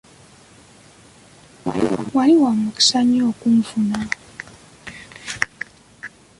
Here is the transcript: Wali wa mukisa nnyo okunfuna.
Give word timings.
Wali 2.15 2.35
wa 2.41 2.51
mukisa 2.59 2.99
nnyo 3.03 3.23
okunfuna. 3.31 3.99